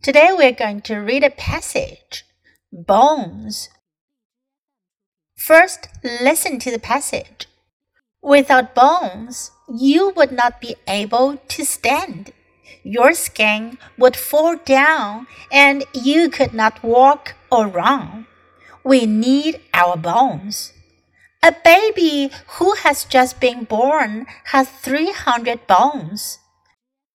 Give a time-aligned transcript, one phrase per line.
[0.00, 2.24] Today we're going to read a passage
[2.70, 3.68] Bones.
[5.36, 7.48] First, listen to the passage.
[8.22, 12.30] Without bones, you would not be able to stand.
[12.84, 18.26] Your skin would fall down and you could not walk or run.
[18.84, 20.74] We need our bones.
[21.42, 26.38] A baby who has just been born has 300 bones.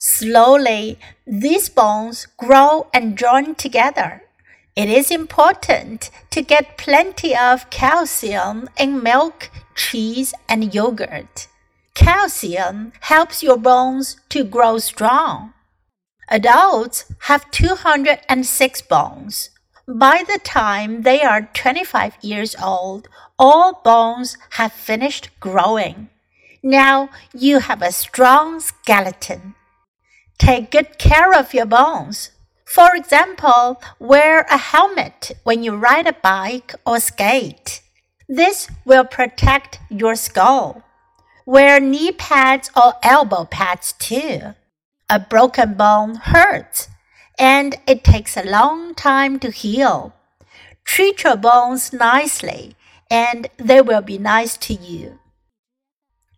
[0.00, 0.96] Slowly,
[1.26, 4.22] these bones grow and join together.
[4.76, 11.48] It is important to get plenty of calcium in milk, cheese, and yogurt.
[11.94, 15.52] Calcium helps your bones to grow strong.
[16.28, 19.50] Adults have 206 bones.
[19.88, 26.08] By the time they are 25 years old, all bones have finished growing.
[26.62, 29.56] Now you have a strong skeleton.
[30.37, 32.31] Take good care of your bones.
[32.65, 37.81] For example, wear a helmet when you ride a bike or skate.
[38.27, 40.83] This will protect your skull.
[41.45, 44.55] Wear knee pads or elbow pads too.
[45.09, 46.87] A broken bone hurts
[47.37, 50.13] and it takes a long time to heal.
[50.85, 52.75] Treat your bones nicely
[53.09, 55.19] and they will be nice to you.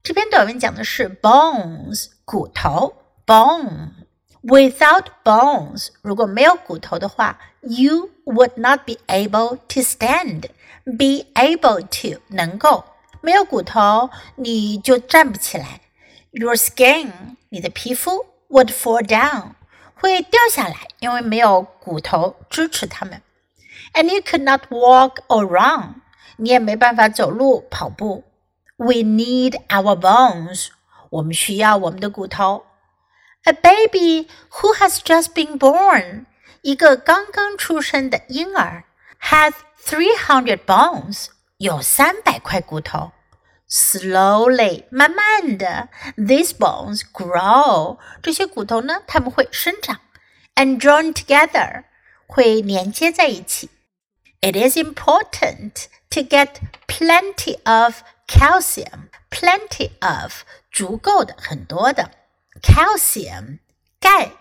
[0.03, 2.98] 这篇短文讲的是 bones 骨头
[3.29, 10.49] bone。Without bones，如果没有骨头的话，you would not be able to stand.
[10.85, 12.83] Be able to 能够，
[13.21, 15.81] 没有骨头你就站不起来。
[16.29, 17.11] Your skin
[17.49, 19.53] 你的皮肤 would fall down
[19.95, 23.23] 会掉下来，因为没有骨头支持它们。
[23.93, 25.95] And you could not walk or run，
[26.37, 28.25] 你也没办法走路跑步。
[28.77, 30.67] We need our bones，
[31.09, 32.63] 我们需要我们的骨头。
[33.43, 36.25] A baby who has just been born，
[36.61, 38.85] 一个刚刚出生的婴儿，
[39.21, 43.11] has three hundred bones，有三百块骨头。
[43.69, 49.99] Slowly，慢慢的，these bones grow，这些骨头呢，它们会生长，
[50.55, 51.83] and join together，
[52.27, 53.69] 会连接在一起。
[54.41, 56.57] It is important to get
[56.87, 62.11] plenty of calcium，plenty of，足够的，很多的。
[62.61, 63.59] calcium
[63.99, 64.31] 钙，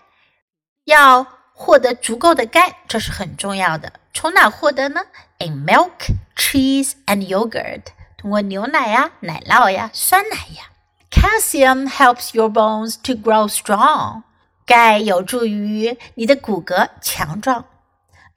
[0.85, 3.93] 要获得足够的钙，这是很重要的。
[4.13, 5.01] 从哪获得呢？
[5.39, 7.83] In milk, cheese and yogurt，
[8.17, 10.71] 通过牛奶呀、奶酪呀、酸奶呀。
[11.11, 14.23] Calcium helps your bones to grow strong，
[14.65, 17.65] 钙有助于你的骨骼强壮。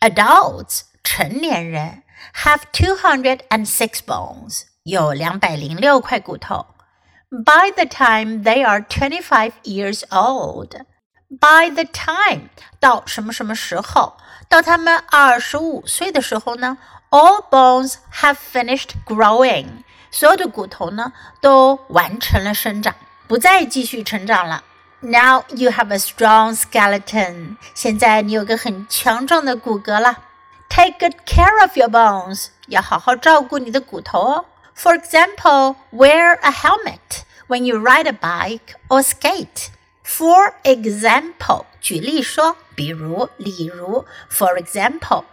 [0.00, 2.02] Adults 成年人
[2.34, 6.66] have two hundred and six bones，有两百零六块骨头。
[7.32, 10.76] by the time they are 25 years old.
[11.30, 12.48] By the time
[12.80, 14.14] 到什么什么时候？
[14.48, 16.78] 到他们二十五岁的时候呢？
[17.10, 19.84] All bones have finished growing.
[20.10, 22.94] 所有的骨头呢都完成了生长，
[23.26, 24.64] 不再继续成长了。
[25.00, 27.56] Now you have a strong skeleton.
[27.74, 30.18] 现在你有个很强壮的骨骼了。
[30.70, 32.48] Take good care of your bones.
[32.68, 34.44] 要好好照顾你的骨头哦。
[34.74, 39.70] For example, wear a helmet when you ride a bike or skate.
[40.04, 45.24] For example, 举例说，比如，例如，For example,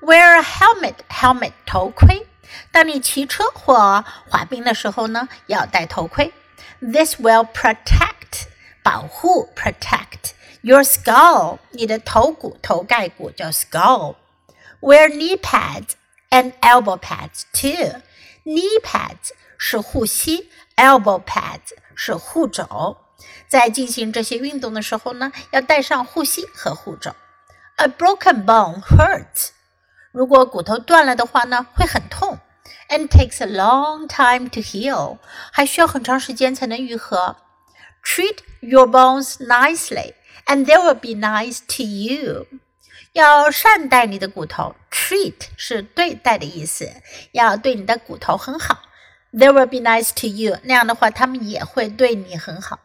[0.00, 0.94] wear a helmet.
[1.08, 2.26] Helmet 头盔。
[2.70, 6.32] 当你骑车或滑冰的时候呢，要戴头盔。
[6.80, 8.46] This will protect
[8.82, 14.16] 保护 protect your skull 你的头骨头盖骨叫 skull.
[14.80, 15.94] Wear knee pads
[16.30, 18.00] and elbow pads too.
[18.44, 22.98] Knee pads 是护膝，elbow pads 是护肘。
[23.48, 27.14] 在进行这些运动的时候呢，要带上护膝和护肘。
[27.76, 29.50] A broken bone hurts。
[30.12, 32.38] 如果骨头断了的话呢，会很痛。
[32.88, 35.18] And takes a long time to heal，
[35.52, 37.36] 还需要很长时间才能愈合。
[38.04, 40.12] Treat your bones nicely,
[40.46, 42.46] and they will be nice to you.
[43.12, 46.90] 要善待你的骨头，treat 是对待的意思，
[47.32, 48.82] 要对你的骨头很好。
[49.32, 52.78] They will be nice to you，那样的话，他们也会对你很好。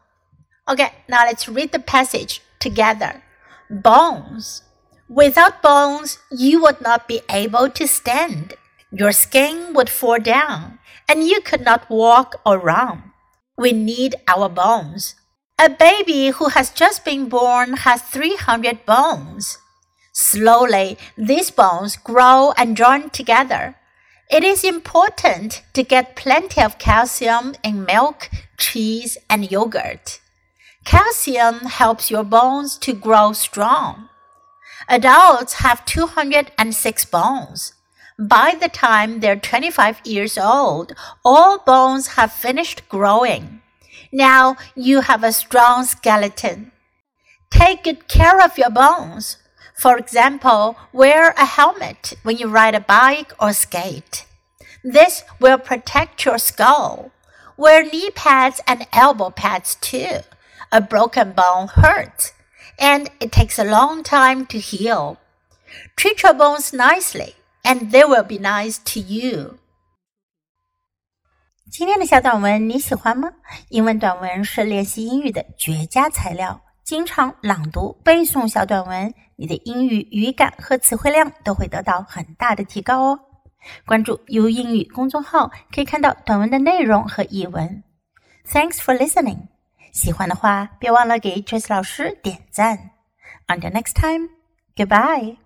[0.66, 3.22] Okay, now let's read the passage together.
[3.70, 4.60] Bones.
[5.08, 8.54] Without bones, you would not be able to stand.
[8.92, 13.12] Your skin would fall down, and you could not walk or run.
[13.56, 15.16] We need our bones.
[15.58, 19.58] A baby who has just been born has 300 bones.
[20.17, 23.75] Slowly, these bones grow and join together.
[24.31, 30.21] It is important to get plenty of calcium in milk, cheese, and yogurt.
[30.85, 34.09] Calcium helps your bones to grow strong.
[34.89, 37.73] Adults have 206 bones.
[38.17, 40.93] By the time they're 25 years old,
[41.25, 43.63] all bones have finished growing.
[44.13, 46.71] Now you have a strong skeleton.
[47.51, 49.39] Take good care of your bones.
[49.76, 54.26] For example, wear a helmet when you ride a bike or skate.
[54.84, 57.12] This will protect your skull.
[57.58, 60.22] Wear knee pads and elbow pads too.
[60.72, 62.34] A broken bone hurts,
[62.78, 65.18] and it takes a long time to heal.
[65.96, 69.60] Treat your bones nicely and they will be nice to you.
[71.72, 73.34] 今天的小短文你喜欢吗？
[73.70, 76.62] 英文短文是练习英语的绝佳材料。
[76.85, 83.21] 经常朗读背诵小短文，你的英语语感和词汇量都会得到很大的提高哦。
[83.87, 87.83] 关注 U 英语公众号，可以看到短文的内容和译文。
[88.47, 89.49] Thanks for listening。
[89.93, 92.91] 喜欢的话，别忘了给 Trace 老师点赞。
[93.47, 94.29] Until next time,
[94.77, 95.44] goodbye.